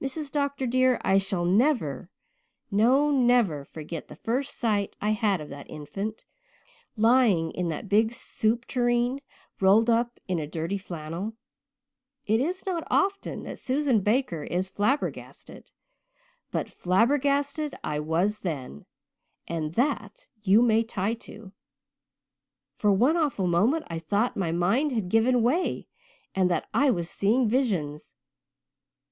[0.00, 0.30] Mrs.
[0.30, 0.64] Dr.
[0.68, 2.08] dear, I shall never,
[2.70, 6.24] no never, forget the first sight I had of that infant,
[6.96, 9.18] lying in that big soup tureen,
[9.60, 11.32] rolled up in dirty flannel.
[12.26, 15.72] It is not often that Susan Baker is flabbergasted,
[16.52, 18.86] but flabbergasted I was then,
[19.48, 21.50] and that you may tie to.
[22.76, 25.88] For one awful moment I thought my mind had given way
[26.36, 28.14] and that I was seeing visions.